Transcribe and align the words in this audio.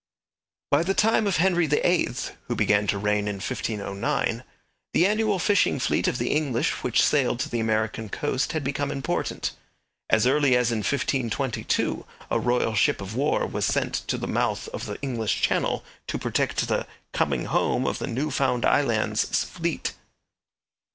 By 0.71 0.81
the 0.81 0.95
time 0.95 1.27
of 1.27 1.37
Henry 1.37 1.67
VIII, 1.67 2.11
who 2.47 2.55
began 2.55 2.87
to 2.87 2.97
reign 2.97 3.27
in 3.27 3.35
1509, 3.35 4.43
the 4.95 5.05
annual 5.05 5.37
fishing 5.37 5.77
fleet 5.77 6.07
of 6.07 6.17
the 6.17 6.31
English 6.31 6.81
which 6.83 7.03
sailed 7.05 7.39
to 7.41 7.49
the 7.49 7.59
American 7.59 8.09
coast 8.09 8.53
had 8.53 8.63
become 8.63 8.89
important. 8.89 9.51
As 10.09 10.25
early 10.25 10.55
as 10.57 10.71
in 10.71 10.79
1522, 10.79 12.03
a 12.31 12.39
royal 12.39 12.73
ship 12.73 12.99
of 12.99 13.13
war 13.15 13.45
was 13.45 13.63
sent 13.65 13.93
to 14.07 14.17
the 14.17 14.25
mouth 14.25 14.67
of 14.69 14.87
the 14.87 14.99
English 15.03 15.39
Channel 15.43 15.83
to 16.07 16.17
protect 16.17 16.67
the 16.67 16.87
'coming 17.13 17.45
home 17.45 17.85
of 17.85 17.99
the 17.99 18.07
New 18.07 18.31
Found 18.31 18.65
Island's 18.65 19.23
fleet.' 19.43 19.93